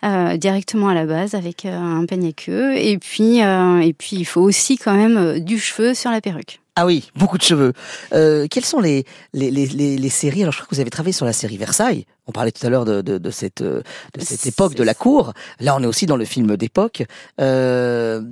[0.05, 2.77] Euh, directement à la base avec euh, un peigne à queue.
[2.77, 6.61] Et puis, euh, et puis, il faut aussi quand même du cheveu sur la perruque.
[6.75, 7.73] Ah oui, beaucoup de cheveux.
[8.12, 10.43] Euh, quelles sont les, les, les, les, séries?
[10.43, 12.07] Alors, je crois que vous avez travaillé sur la série Versailles.
[12.27, 13.83] On parlait tout à l'heure de, de, de, cette, de
[14.19, 15.35] cette époque de la cour.
[15.61, 17.05] Là, on est aussi dans le film d'époque.
[17.41, 18.23] Euh,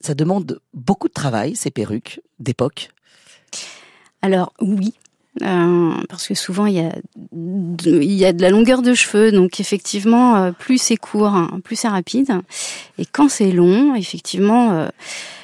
[0.00, 2.90] ça demande beaucoup de travail, ces perruques d'époque.
[4.22, 4.94] Alors oui,
[5.42, 6.92] euh, parce que souvent il y a
[7.32, 11.60] il y a de la longueur de cheveux, donc effectivement euh, plus c'est court, hein,
[11.64, 12.32] plus c'est rapide,
[12.98, 14.88] et quand c'est long, effectivement euh,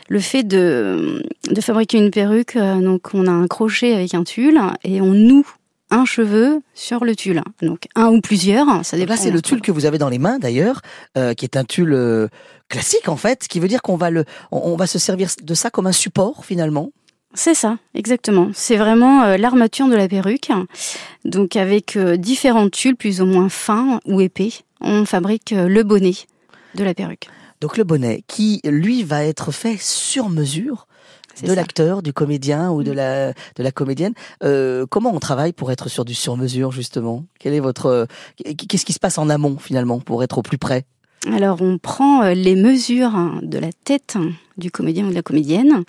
[0.09, 4.61] le fait de de fabriquer une perruque, donc on a un crochet avec un tulle
[4.85, 5.47] et on noue
[5.91, 9.13] un cheveu sur le tulle, donc un ou plusieurs, ça dépend.
[9.13, 10.81] Là c'est le tulle que vous avez dans les mains d'ailleurs,
[11.37, 12.29] qui est un tulle
[12.69, 15.55] classique en fait, ce qui veut dire qu'on va le on va se servir de
[15.55, 16.91] ça comme un support finalement.
[17.35, 18.51] C'est ça, exactement.
[18.55, 20.51] C'est vraiment euh, l'armature de la perruque.
[21.25, 25.83] Donc avec euh, différents tulles plus ou moins fins ou épais, on fabrique euh, le
[25.83, 26.15] bonnet
[26.77, 27.29] de la perruque.
[27.61, 30.87] Donc le bonnet qui, lui, va être fait sur mesure
[31.43, 32.95] de l'acteur, du comédien ou de mm.
[32.95, 34.15] la de la comédienne.
[34.41, 37.25] comment on travaille pour être sur du sur mesure justement?
[37.41, 40.85] Quel est votre qu'est-ce qui se passe en amont finalement pour être au plus près?
[41.27, 44.17] Alors on prend les mesures hein, de la tête
[44.59, 45.83] du comédien ou de la comédienne.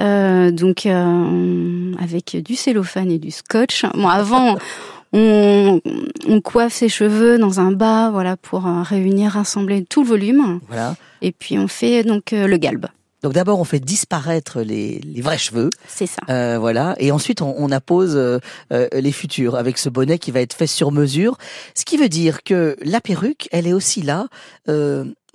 [0.00, 3.84] Euh, donc euh, avec du cellophane et du scotch.
[3.94, 4.56] Bon, avant,
[5.12, 5.80] on,
[6.26, 10.60] on, coiffe ses cheveux dans un bas, voilà, pour euh, réunir, rassembler tout le volume.
[10.68, 10.96] Voilà.
[11.20, 12.86] Et puis on fait donc le galbe.
[13.22, 15.70] Donc d'abord on fait disparaître les, les vrais cheveux.
[15.86, 16.22] C'est ça.
[16.28, 16.96] Euh, voilà.
[16.98, 20.66] Et ensuite on, on appose euh, les futurs avec ce bonnet qui va être fait
[20.66, 21.36] sur mesure.
[21.76, 24.26] Ce qui veut dire que la perruque, elle est aussi là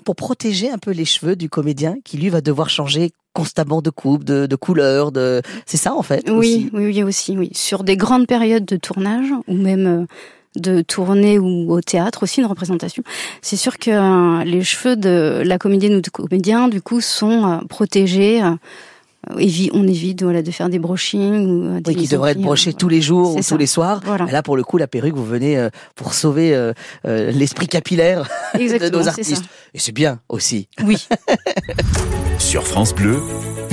[0.03, 3.91] pour protéger un peu les cheveux du comédien qui lui va devoir changer constamment de
[3.91, 6.27] coupe, de, de couleur, de c'est ça en fait.
[6.27, 7.51] Oui, oui, oui aussi, oui.
[7.53, 10.05] Sur des grandes périodes de tournage ou même euh,
[10.59, 13.03] de tournée ou au théâtre aussi une représentation.
[13.43, 17.45] C'est sûr que euh, les cheveux de la comédienne ou du comédien du coup sont
[17.45, 18.41] euh, protégés.
[19.29, 21.47] On évite voilà, de faire des brochings.
[21.47, 24.01] Ou des oui, qui devraient être brochés tous les jours ou tous les soirs.
[24.05, 24.25] Voilà.
[24.25, 26.71] Là, pour le coup, la perruque, vous venez pour sauver
[27.03, 29.45] l'esprit capillaire de nos artistes.
[29.73, 30.69] Et c'est bien aussi.
[30.83, 31.07] Oui.
[32.39, 33.19] Sur France Bleu,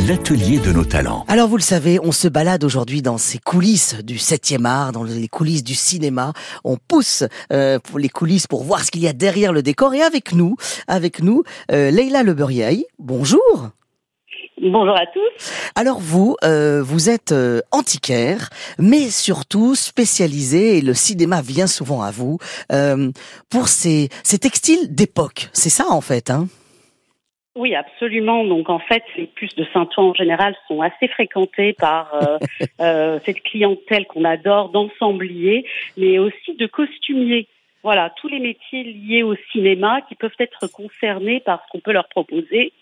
[0.09, 1.25] l'atelier de nos talents.
[1.29, 5.05] Alors vous le savez, on se balade aujourd'hui dans ces coulisses du 7e art, dans
[5.05, 6.33] les coulisses du cinéma.
[6.65, 9.95] On pousse euh, pour les coulisses pour voir ce qu'il y a derrière le décor.
[9.95, 10.57] Et avec nous,
[10.89, 12.87] avec nous, euh, Leila Leberiaï.
[12.99, 13.71] Bonjour.
[14.65, 15.73] Bonjour à tous.
[15.77, 18.49] Alors vous, euh, vous êtes euh, antiquaire,
[18.79, 22.39] mais surtout spécialisé, et le cinéma vient souvent à vous,
[22.73, 23.11] euh,
[23.51, 25.49] pour ces, ces textiles d'époque.
[25.53, 26.47] C'est ça en fait, hein?
[27.57, 28.43] Oui, absolument.
[28.45, 32.39] Donc en fait, les puces de Saint-Ouen en général sont assez fréquentées par euh,
[32.81, 35.67] euh, cette clientèle qu'on adore d'ensembliers,
[35.99, 37.49] mais aussi de costumiers.
[37.83, 41.93] Voilà, tous les métiers liés au cinéma qui peuvent être concernés par ce qu'on peut
[41.93, 42.73] leur proposer.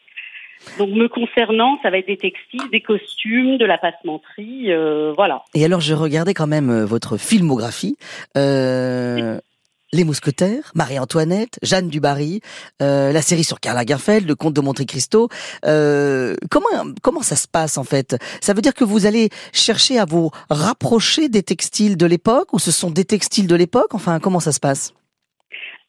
[0.79, 5.43] Donc me concernant, ça va être des textiles, des costumes, de la passementerie, euh, voilà.
[5.55, 7.97] Et alors je regardais quand même votre filmographie.
[8.37, 9.39] Euh,
[9.95, 12.41] Les Mousquetaires, Marie-Antoinette, Jeanne du Barry,
[12.81, 15.29] euh, la série sur Karl Lagerfeld, le Comte de Monte Cristo.
[15.67, 16.67] Euh, comment
[17.03, 18.17] comment ça se passe en fait?
[18.41, 22.59] Ça veut dire que vous allez chercher à vous rapprocher des textiles de l'époque ou
[22.59, 23.93] ce sont des textiles de l'époque?
[23.93, 24.95] Enfin, comment ça se passe?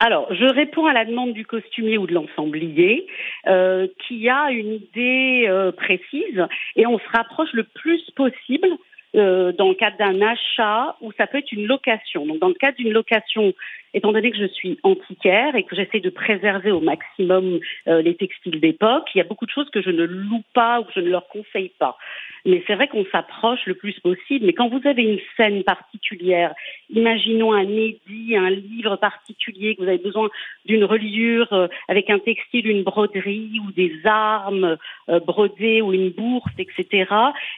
[0.05, 3.07] Alors, je réponds à la demande du costumier ou de l'ensemblier
[3.47, 8.67] euh, qui a une idée euh, précise et on se rapproche le plus possible
[9.15, 12.25] euh, dans le cadre d'un achat ou ça peut être une location.
[12.25, 13.53] Donc, dans le cadre d'une location,
[13.93, 18.15] étant donné que je suis antiquaire et que j'essaie de préserver au maximum euh, les
[18.15, 20.93] textiles d'époque, il y a beaucoup de choses que je ne loue pas ou que
[20.95, 21.97] je ne leur conseille pas.
[22.45, 24.45] Mais c'est vrai qu'on s'approche le plus possible.
[24.45, 26.53] Mais quand vous avez une scène particulière,
[26.89, 30.29] imaginons un édit, un livre particulier, que vous avez besoin
[30.65, 34.77] d'une reliure euh, avec un textile, une broderie ou des armes
[35.09, 37.05] euh, brodées ou une bourse, etc.,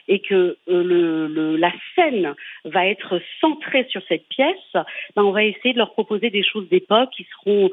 [0.08, 4.72] et que la scène va être centrée sur cette pièce,
[5.14, 7.70] ben on va essayer de leur proposer des choses d'époque qui seront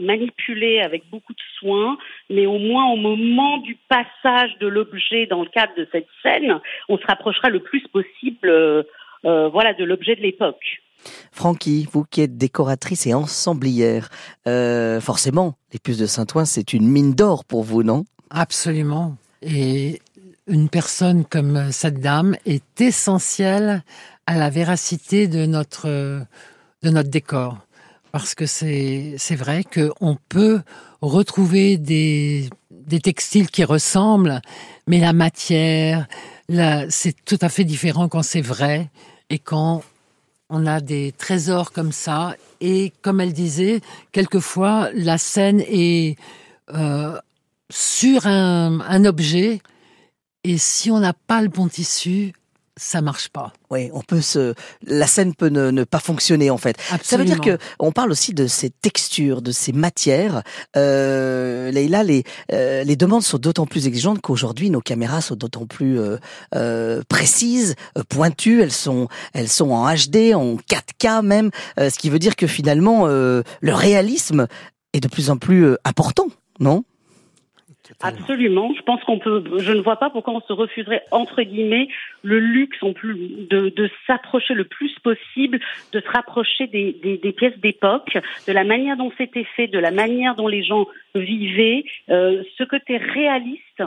[0.00, 1.98] manipulées avec beaucoup de soin,
[2.30, 6.60] mais au moins au moment du passage de l'objet dans le cadre de cette scène,
[6.88, 8.82] on se rapprochera le plus possible euh,
[9.24, 10.80] euh, voilà, de l'objet de l'époque.
[11.32, 14.08] Francky, vous qui êtes décoratrice et ensemblière,
[14.46, 18.04] euh, forcément, les puces de Saint-Ouen, c'est une mine d'or pour vous, non?
[18.30, 19.16] Absolument.
[19.42, 20.00] Et
[20.48, 23.82] une personne comme cette dame est essentielle
[24.26, 27.58] à la véracité de notre, de notre décor.
[28.12, 30.62] Parce que c'est, vrai qu'on peut
[31.00, 34.40] retrouver des, des textiles qui ressemblent,
[34.86, 36.06] mais la matière,
[36.88, 38.90] c'est tout à fait différent quand c'est vrai
[39.30, 39.82] et quand
[40.48, 42.34] on a des trésors comme ça.
[42.60, 43.80] Et comme elle disait,
[44.12, 46.16] quelquefois la scène est
[46.74, 47.18] euh,
[47.70, 49.60] sur un objet
[50.44, 52.32] et si on n'a pas le bon tissu,
[52.78, 53.52] ça marche pas.
[53.70, 54.54] Oui, on peut se,
[54.86, 56.76] la scène peut ne, pas fonctionner en fait.
[57.02, 60.42] Ça veut dire que on parle aussi de ces textures, de ces matières.
[60.76, 65.66] Euh, Leïla, les euh, les demandes sont d'autant plus exigeantes qu'aujourd'hui nos caméras sont d'autant
[65.66, 66.16] plus euh,
[66.54, 68.62] euh précises, euh, pointues.
[68.62, 73.06] Elles sont elles sont en HD, en 4K même, ce qui veut dire que finalement
[73.06, 74.46] le réalisme
[74.92, 76.28] est de plus en plus important,
[76.60, 76.84] non?
[78.00, 78.72] Absolument.
[78.76, 79.42] Je pense qu'on peut.
[79.58, 81.88] Je ne vois pas pourquoi on se refuserait entre guillemets
[82.22, 83.16] le luxe en plus
[83.50, 85.58] de, de s'approcher le plus possible,
[85.92, 89.80] de se rapprocher des, des, des pièces d'époque, de la manière dont c'était fait, de
[89.80, 93.82] la manière dont les gens vivaient, euh, ce côté réaliste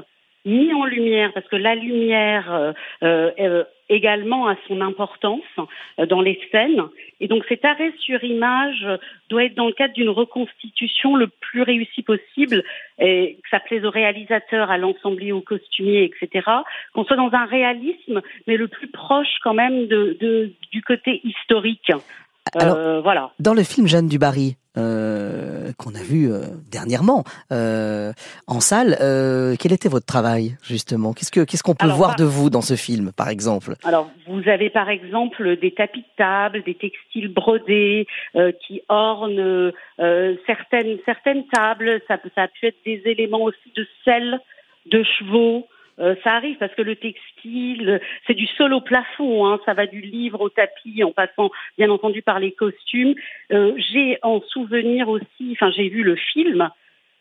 [0.45, 5.41] mis en lumière, parce que la lumière euh, euh, également a son importance
[5.99, 6.83] euh, dans les scènes.
[7.19, 8.87] Et donc cet arrêt sur image
[9.29, 12.63] doit être dans le cadre d'une reconstitution le plus réussie possible,
[12.99, 16.49] et que ça plaise au réalisateur, à l'ensemblier, au costumier, etc.
[16.93, 21.21] Qu'on soit dans un réalisme, mais le plus proche quand même de, de du côté
[21.23, 21.91] historique.
[22.55, 23.31] Alors, voilà.
[23.39, 28.13] Dans le film Jeanne du Barry, euh, qu'on a vu euh, dernièrement euh,
[28.47, 28.95] en salle.
[29.59, 31.11] Quel était votre travail justement?
[31.11, 33.73] Qu'est-ce que qu'est-ce qu'on peut voir de vous dans ce film, par exemple?
[33.83, 38.07] Alors, vous avez par exemple des tapis de table, des textiles brodés
[38.65, 39.73] qui ornent
[40.47, 42.01] certaines certaines tables.
[42.07, 44.39] Ça, ça a pu être des éléments aussi de sel
[44.85, 45.67] de chevaux.
[46.01, 49.85] Euh, ça arrive parce que le textile, c'est du sol au plafond, hein, ça va
[49.85, 53.13] du livre au tapis, en passant bien entendu par les costumes.
[53.51, 56.69] Euh, j'ai en souvenir aussi, enfin j'ai vu le film,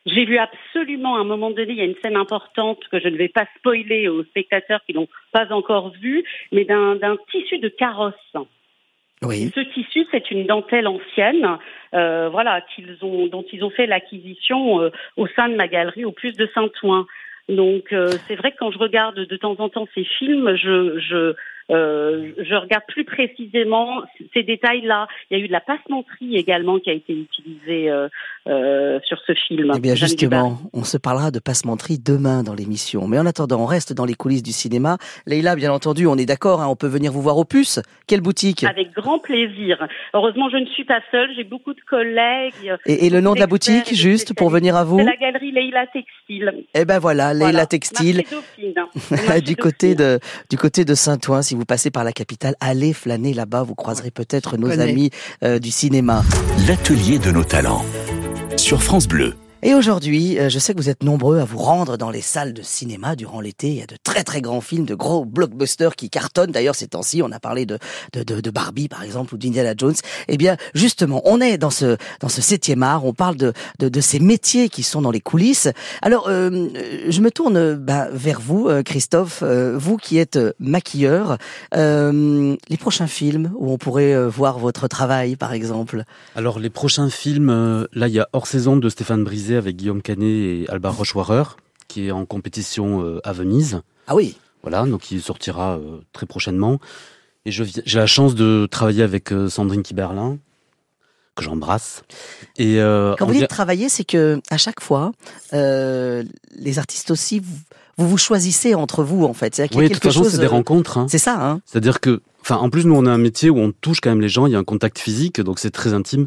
[0.07, 3.09] j'ai vu absolument à un moment donné, il y a une scène importante que je
[3.09, 7.69] ne vais pas spoiler aux spectateurs qui n'ont pas encore vu, mais d'un tissu de
[7.69, 8.14] carrosse.
[9.23, 9.53] Oui.
[9.55, 11.59] Ce tissu, c'est une dentelle ancienne,
[11.95, 16.07] euh, voilà, qu'ils ont, dont ils ont fait l'acquisition euh, au sein de ma galerie
[16.07, 17.07] au plus de Saint-Ouen.
[17.51, 20.99] Donc euh, c'est vrai que quand je regarde de temps en temps ces films, je,
[20.99, 21.35] je,
[21.70, 24.03] euh, je regarde plus précisément
[24.35, 25.07] ces détails-là.
[25.31, 28.09] Il y a eu de la passementerie également qui a été utilisée euh,
[28.49, 29.73] euh sur ce film.
[29.77, 33.07] Eh bien justement, on se parlera de passementerie demain dans l'émission.
[33.07, 34.99] Mais en attendant, on reste dans les coulisses du cinéma.
[35.27, 37.81] Leïla, bien entendu, on est d'accord, hein, on peut venir vous voir au puce.
[38.07, 38.64] Quelle boutique?
[38.64, 39.87] Avec grand plaisir.
[40.14, 42.75] Heureusement, je ne suis pas seule, j'ai beaucoup de collègues.
[42.87, 44.99] Et, et le nom de la boutique, juste pour venir à vous?
[44.99, 46.64] C'est la galerie Leïla Textile.
[46.75, 48.23] Eh ben voilà, Leïla Textile.
[49.44, 50.18] du côté de
[50.51, 54.11] du côté de Saint-Ouen, si vous passez par la capitale, allez flâner là-bas, vous croiserez
[54.11, 55.11] peut-être nos amis
[55.42, 56.23] euh, du cinéma.
[56.66, 57.85] L'atelier de nos talents
[58.57, 59.35] sur France Bleu.
[59.62, 62.55] Et aujourd'hui, euh, je sais que vous êtes nombreux à vous rendre dans les salles
[62.55, 63.68] de cinéma durant l'été.
[63.68, 66.51] Il y a de très très grands films, de gros blockbusters qui cartonnent.
[66.51, 67.79] D'ailleurs, ces temps-ci, on a parlé de,
[68.14, 69.96] de, de, de Barbie, par exemple, ou d'Indiana Jones.
[70.29, 73.05] Eh bien, justement, on est dans ce, dans ce septième art.
[73.05, 75.68] On parle de, de, de ces métiers qui sont dans les coulisses.
[76.01, 76.68] Alors, euh,
[77.09, 81.37] je me tourne bah, vers vous, euh, Christophe, vous qui êtes maquilleur.
[81.73, 86.05] Les prochains films où on pourrait voir votre travail, par exemple?
[86.35, 90.03] Alors les prochains films, là il y a Hors saison de Stéphane Brisé avec Guillaume
[90.03, 91.45] Canet et Alba Rochwarer,
[91.89, 93.83] qui est en compétition euh, à Venise.
[94.07, 96.79] Ah oui Voilà, donc il sortira euh, très prochainement.
[97.47, 100.39] Et j'ai la chance de travailler avec euh, Sandrine Kiberlin,
[101.37, 102.03] que j'embrasse.
[102.59, 105.13] Et euh, Quand vous dites travailler, c'est que à chaque fois,
[105.55, 106.23] euh,
[106.57, 107.57] les artistes aussi, vous,
[107.97, 109.57] vous vous choisissez entre vous en fait.
[109.59, 110.33] Y a oui, de toute façon, chose.
[110.33, 110.99] c'est des rencontres.
[110.99, 111.07] hein.
[111.09, 113.73] C'est ça, hein C'est-à-dire que, enfin, en plus, nous, on a un métier où on
[113.73, 116.27] touche quand même les gens, il y a un contact physique, donc c'est très intime.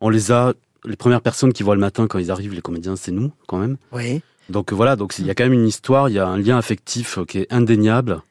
[0.00, 0.52] On les a,
[0.84, 3.58] les premières personnes qui voient le matin quand ils arrivent, les comédiens, c'est nous, quand
[3.58, 3.76] même.
[3.92, 4.22] Oui.
[4.48, 6.58] Donc voilà, donc il y a quand même une histoire, il y a un lien
[6.58, 8.22] affectif euh, qui est indéniable,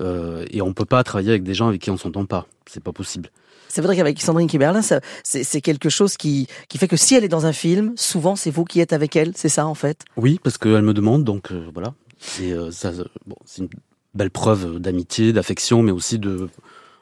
[0.00, 2.46] euh, et on peut pas travailler avec des gens avec qui on s'entend pas.
[2.66, 3.30] C'est pas possible.
[3.68, 7.14] Ça veut dire qu'avec Sandrine Kiberlin, c'est, c'est quelque chose qui, qui fait que si
[7.14, 9.74] elle est dans un film, souvent c'est vous qui êtes avec elle, c'est ça en
[9.74, 10.04] fait?
[10.18, 11.94] Oui, parce qu'elle me demande, donc euh, voilà.
[12.40, 13.68] Euh, euh, bon, c'est une
[14.14, 16.48] belle preuve d'amitié, d'affection, mais aussi de,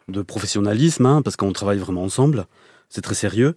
[0.08, 2.46] de professionnalisme, hein, parce qu'on travaille vraiment ensemble.
[2.88, 3.56] C'est très sérieux.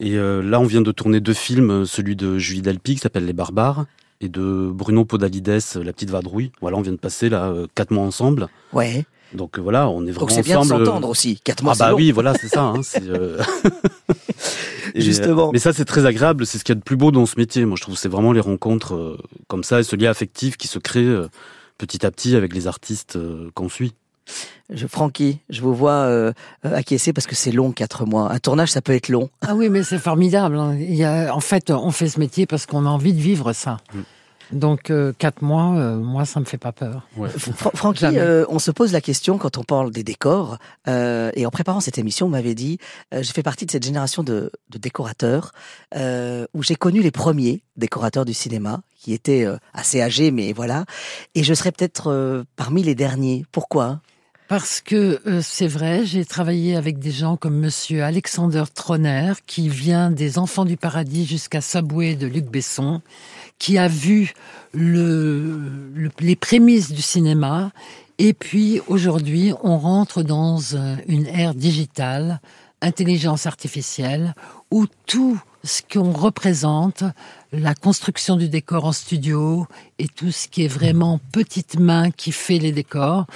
[0.00, 3.00] Et euh, là, on vient de tourner deux films, euh, celui de Julie Delpy qui
[3.00, 3.84] s'appelle Les Barbares,
[4.20, 6.52] et de Bruno Podalides, euh, La Petite Vadrouille.
[6.60, 8.48] Voilà, on vient de passer là euh, quatre mois ensemble.
[8.72, 9.04] Ouais.
[9.34, 11.40] Donc voilà, on est vraiment Donc c'est bien de s'entendre aussi.
[11.42, 11.96] Quatre mois, Ah bah long.
[11.96, 12.62] oui, voilà, c'est ça.
[12.62, 13.38] Hein, euh,
[14.94, 15.50] et, Justement.
[15.52, 16.46] mais ça, c'est très agréable.
[16.46, 17.64] C'est ce qu'il y a de plus beau dans ce métier.
[17.64, 20.56] Moi, je trouve que c'est vraiment les rencontres euh, comme ça et ce lien affectif
[20.56, 21.28] qui se crée euh,
[21.78, 23.18] petit à petit avec les artistes
[23.54, 23.94] qu'on suit.
[24.70, 26.32] Je, Francky, je vous vois euh,
[26.64, 28.32] euh, acquiescer parce que c'est long, quatre mois.
[28.32, 29.28] Un tournage, ça peut être long.
[29.46, 30.56] Ah oui, mais c'est formidable.
[30.58, 30.76] hein.
[30.78, 33.52] Il y a, en fait, on fait ce métier parce qu'on a envie de vivre
[33.52, 33.78] ça.
[33.94, 34.00] Mm.
[34.52, 37.06] Donc, euh, quatre mois, euh, moi, ça me fait pas peur.
[37.38, 38.18] Fra- Francky, Jamais.
[38.18, 40.58] euh, on se pose la question quand on parle des décors.
[40.88, 42.76] euh, et en préparant cette émission, on m'avait dit,
[43.14, 45.52] euh, je fais partie de cette génération de, de décorateurs
[45.96, 50.52] euh, où j'ai connu les premiers décorateurs du cinéma, qui étaient euh, assez âgés, mais
[50.52, 50.84] voilà.
[51.34, 53.46] Et je serais peut-être euh, parmi les derniers.
[53.52, 54.00] Pourquoi?
[54.52, 59.70] Parce que euh, c'est vrai, j'ai travaillé avec des gens comme Monsieur Alexander Troner, qui
[59.70, 63.00] vient des Enfants du Paradis jusqu'à Subway de Luc Besson,
[63.58, 64.34] qui a vu
[64.74, 65.58] le,
[65.94, 67.72] le- les prémices du cinéma.
[68.18, 72.42] Et puis aujourd'hui, on rentre dans euh, une ère digitale,
[72.82, 74.34] intelligence artificielle,
[74.70, 77.04] où tout ce qu'on représente,
[77.52, 79.66] la construction du décor en studio
[79.98, 83.26] et tout ce qui est vraiment petite main qui fait les décors,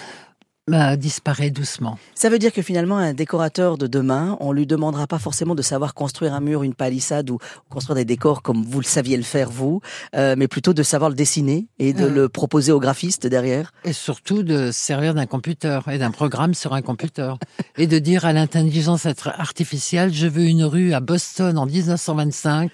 [0.69, 1.97] bah, disparaît doucement.
[2.15, 5.63] Ça veut dire que finalement, un décorateur de demain, on lui demandera pas forcément de
[5.63, 7.39] savoir construire un mur, une palissade ou
[7.71, 9.81] construire des décors comme vous le saviez le faire vous,
[10.17, 12.11] euh, mais plutôt de savoir le dessiner et de Euh.
[12.11, 13.73] le proposer au graphiste derrière.
[13.85, 17.35] Et surtout de se servir d'un computer et d'un programme sur un computer.
[17.79, 22.73] et de dire à l'intelligence artificielle, je veux une rue à Boston en 1925,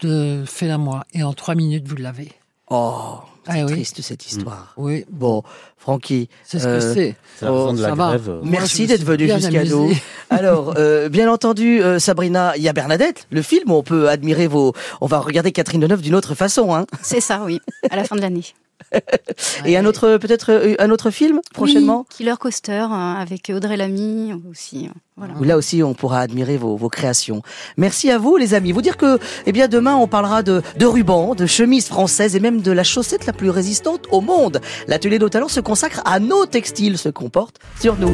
[0.00, 1.04] de fais-la moi.
[1.12, 2.32] Et en trois minutes, vous l'avez.
[2.70, 3.72] Oh, c'est Ah oui.
[3.72, 4.74] triste cette histoire.
[4.76, 5.42] Oui, Bon,
[5.80, 7.16] Francky, c'est ce Euh, que c'est.
[7.38, 8.08] C'est la Oh, raison de la ça va.
[8.10, 8.28] grève.
[8.28, 9.90] euh, merci d'être venu jusqu'à nous.
[10.30, 14.08] Alors, euh, bien entendu, euh, Sabrina, il y a Bernadette, le film où on peut
[14.10, 14.74] admirer vos...
[15.00, 16.84] On va regarder Catherine Deneuve d'une autre façon, hein.
[17.02, 18.44] C'est ça, oui, à la fin de l'année.
[19.66, 22.00] Et un autre, peut-être euh, un autre film prochainement?
[22.10, 24.86] Oui, Killer Coaster euh, avec Audrey Lamy aussi.
[24.86, 25.34] euh, Voilà.
[25.38, 27.42] où là aussi on pourra admirer vos, vos créations.
[27.76, 28.72] Merci à vous les amis.
[28.72, 32.40] Vous dire que eh bien demain on parlera de, de rubans, de chemises françaises et
[32.40, 34.60] même de la chaussette la plus résistante au monde.
[34.88, 38.12] L'atelier nos talents se consacre à nos textiles, ce qu'on porte sur nous.